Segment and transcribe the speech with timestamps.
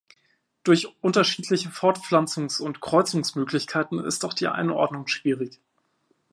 [0.63, 5.59] Durch unterschiedliche Fortpflanzungs- und Kreuzungsmöglichkeiten ist auch die Einordnung schwierig.